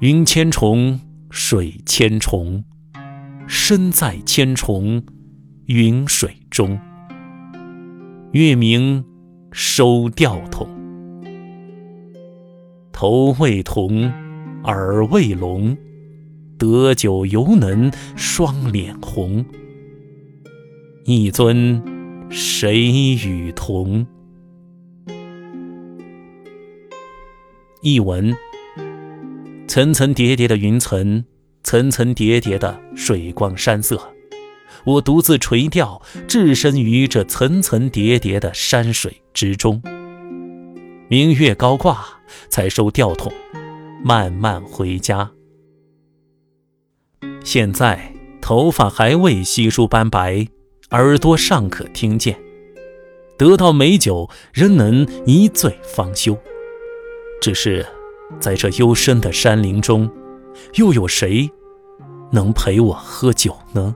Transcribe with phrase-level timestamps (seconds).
[0.00, 2.64] 云千重，水千重，
[3.46, 5.04] 身在千重
[5.66, 6.80] 云水中。
[8.32, 9.04] 月明
[9.52, 10.66] 收吊筒，
[12.90, 14.10] 头未铜，
[14.64, 15.76] 耳未聋，
[16.56, 19.44] 得酒犹能双脸红。
[21.04, 21.82] 一尊
[22.30, 22.88] 谁
[23.22, 24.06] 与同？
[27.82, 28.34] 译文。
[29.70, 31.24] 层层叠叠的云层，
[31.62, 34.02] 层层叠叠的水光山色，
[34.82, 39.80] 我独自垂钓，置身于这层层叠叠的山水之中。
[41.06, 42.04] 明月高挂，
[42.48, 43.32] 才收钓筒，
[44.02, 45.30] 慢慢回家。
[47.44, 50.48] 现在头发还未稀疏斑白，
[50.90, 52.36] 耳朵尚可听见，
[53.38, 56.36] 得到美酒，仍能一醉方休。
[57.40, 57.86] 只是。
[58.38, 60.10] 在这幽深的山林中，
[60.74, 61.50] 又有谁
[62.30, 63.94] 能陪我喝酒呢？